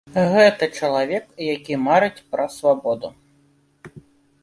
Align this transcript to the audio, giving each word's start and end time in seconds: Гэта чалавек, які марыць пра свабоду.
Гэта 0.35 0.69
чалавек, 0.77 1.25
які 1.55 1.73
марыць 1.85 2.25
пра 2.33 2.49
свабоду. 2.57 3.15